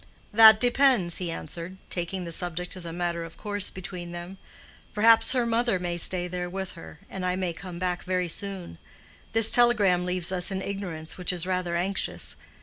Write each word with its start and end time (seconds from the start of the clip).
"That 0.33 0.59
depends," 0.59 1.17
he 1.17 1.29
answered, 1.29 1.77
taking 1.91 2.23
the 2.23 2.31
subject 2.31 2.75
as 2.75 2.85
a 2.85 2.91
matter 2.91 3.23
of 3.23 3.37
course 3.37 3.69
between 3.69 4.13
them. 4.13 4.39
"Perhaps 4.95 5.33
her 5.33 5.45
mother 5.45 5.77
may 5.77 5.95
stay 5.95 6.27
there 6.27 6.49
with 6.49 6.71
her, 6.71 7.01
and 7.07 7.23
I 7.23 7.35
may 7.35 7.53
come 7.53 7.77
back 7.77 8.01
very 8.03 8.27
soon. 8.27 8.79
This 9.33 9.51
telegram 9.51 10.03
leaves 10.07 10.31
us 10.31 10.49
in 10.49 10.63
ignorance 10.63 11.19
which 11.19 11.31
is 11.31 11.45
rather 11.45 11.75
anxious. 11.75 12.35